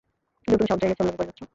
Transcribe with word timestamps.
কিন্তু 0.43 0.53
তুমি 0.59 0.69
সবজায়গায় 0.71 0.95
ছ্যাবলামি 0.97 1.17
করে 1.19 1.27
যাচ্ছো। 1.29 1.43